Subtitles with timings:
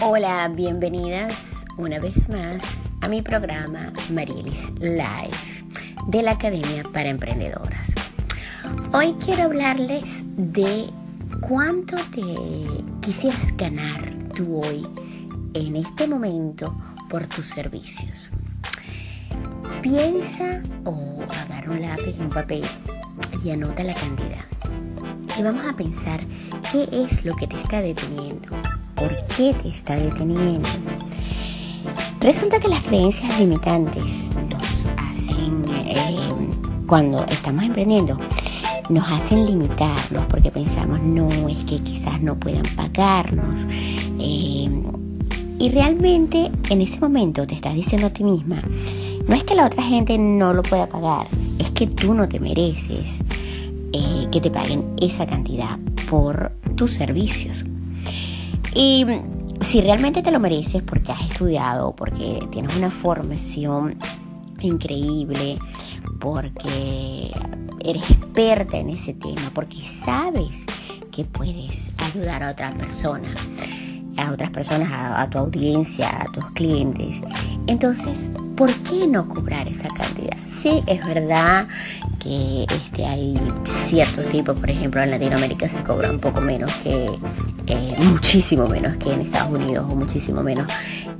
[0.00, 5.64] Hola, bienvenidas una vez más a mi programa Marielis Live
[6.06, 7.94] de la Academia para Emprendedoras.
[8.92, 10.04] Hoy quiero hablarles
[10.36, 10.88] de
[11.40, 12.22] cuánto te
[13.00, 14.86] quisieras ganar tú hoy
[15.54, 16.80] en este momento
[17.10, 18.30] por tus servicios.
[19.82, 22.64] Piensa o agarra un lápiz y un papel
[23.44, 24.44] y anota la cantidad.
[25.36, 26.20] Y vamos a pensar
[26.70, 28.48] qué es lo que te está deteniendo
[28.98, 30.68] por qué te está deteniendo.
[32.20, 34.04] Resulta que las creencias limitantes
[34.50, 38.18] nos hacen, eh, cuando estamos emprendiendo,
[38.88, 43.66] nos hacen limitarnos porque pensamos, no, es que quizás no puedan pagarnos.
[44.18, 44.68] Eh,
[45.60, 48.56] y realmente en ese momento te estás diciendo a ti misma,
[49.26, 51.26] no es que la otra gente no lo pueda pagar,
[51.58, 53.18] es que tú no te mereces
[53.92, 55.78] eh, que te paguen esa cantidad
[56.08, 57.64] por tus servicios.
[58.80, 59.04] Y
[59.60, 63.98] si realmente te lo mereces porque has estudiado, porque tienes una formación
[64.60, 65.58] increíble,
[66.20, 67.32] porque
[67.84, 70.64] eres experta en ese tema, porque sabes
[71.10, 73.26] que puedes ayudar a otra persona,
[74.18, 77.20] a otras personas, a, tu audiencia, a tus clientes.
[77.66, 80.36] Entonces, ¿por qué no cobrar esa cantidad?
[80.46, 81.66] Sí, es verdad
[82.18, 87.06] que este, hay ciertos tipos, por ejemplo en Latinoamérica se cobra un poco menos que,
[87.66, 90.66] eh, muchísimo menos que en Estados Unidos o muchísimo menos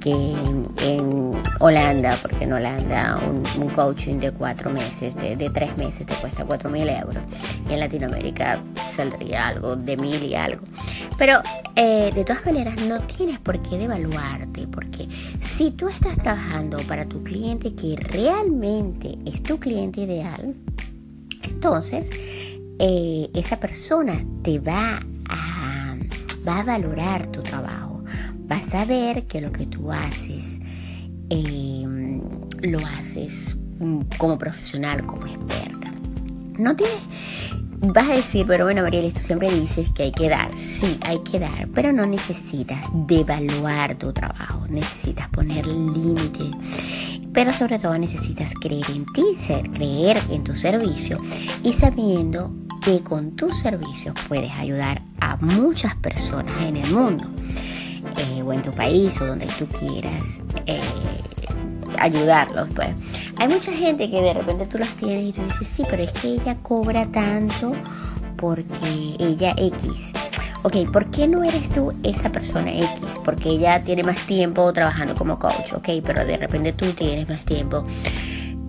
[0.00, 1.23] que en,
[1.60, 6.70] Holanda, porque en Holanda un, coaching de cuatro meses, de, tres meses te cuesta cuatro
[6.70, 7.22] mil euros
[7.68, 8.60] y en Latinoamérica
[8.96, 10.64] saldría algo de mil y algo.
[11.18, 11.40] Pero
[11.76, 15.08] eh, de todas maneras no tienes por qué devaluarte, porque
[15.40, 20.54] si tú estás trabajando para tu cliente que realmente es tu cliente ideal,
[21.42, 22.10] entonces
[22.78, 25.96] eh, esa persona te va a,
[26.46, 28.04] va a valorar tu trabajo,
[28.50, 30.58] va a saber que lo que tú haces
[31.34, 32.20] em,
[32.62, 33.56] lo haces
[34.18, 35.92] como profesional, como experta.
[36.58, 37.02] No tienes,
[37.80, 40.50] vas a decir, pero bueno, Mariel, tú siempre dices que hay que dar.
[40.56, 46.52] Sí, hay que dar, pero no necesitas devaluar tu trabajo, necesitas poner límites
[47.34, 49.24] pero sobre todo necesitas creer en ti,
[49.74, 51.20] creer en tu servicio
[51.64, 57.24] y sabiendo que con tus servicios puedes ayudar a muchas personas en el mundo
[58.18, 60.80] eh, o en tu país o donde tú quieras eh,
[61.98, 62.68] ayudarlos.
[62.74, 62.88] Pues.
[63.36, 66.12] Hay mucha gente que de repente tú las tienes y tú dices, sí, pero es
[66.12, 67.72] que ella cobra tanto
[68.36, 70.12] porque ella X.
[70.62, 73.20] Ok, ¿por qué no eres tú esa persona X?
[73.24, 77.44] Porque ella tiene más tiempo trabajando como coach, ok, pero de repente tú tienes más
[77.44, 77.84] tiempo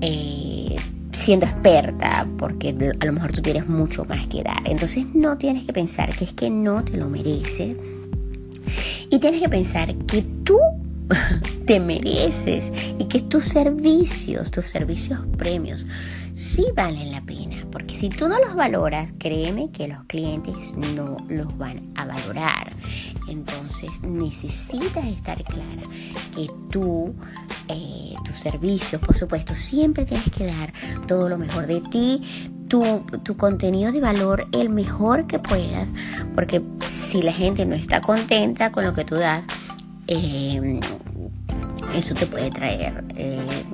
[0.00, 0.76] eh,
[1.12, 4.62] siendo experta, porque a lo mejor tú tienes mucho más que dar.
[4.64, 7.76] Entonces no tienes que pensar que es que no te lo mereces.
[9.12, 10.58] Y tienes que pensar que tú
[11.66, 12.64] te mereces
[12.98, 15.86] y que tus servicios, tus servicios premios,
[16.34, 21.18] sí valen la pena, porque si tú no los valoras, créeme que los clientes no
[21.28, 22.72] los van a valorar.
[23.28, 25.82] Entonces necesitas estar clara
[26.34, 27.14] que tú,
[27.68, 30.72] eh, tus servicios, por supuesto, siempre tienes que dar
[31.06, 35.92] todo lo mejor de ti, tu, contenido de valor el mejor que puedas,
[36.34, 39.44] porque si la gente no está contenta con lo que tú das,
[40.06, 40.80] eh,
[41.94, 43.64] eso te puede traer eh,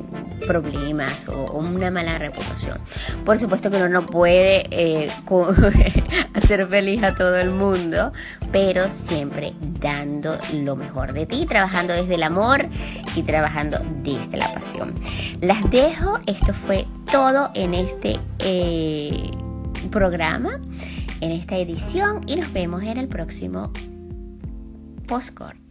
[0.47, 2.79] problemas o, una mala reputación.
[3.25, 5.11] Por supuesto que uno no puede eh,
[6.35, 8.13] hacer feliz a todo el mundo,
[8.53, 12.67] pero siempre dando lo mejor de ti, trabajando desde el amor
[13.15, 14.95] y trabajando desde la pasión.
[15.41, 19.31] Las dejo, esto fue todo en este eh,
[19.91, 20.61] programa,
[21.21, 23.73] en esta edición y nos vemos en el próximo
[25.07, 25.68] postcard.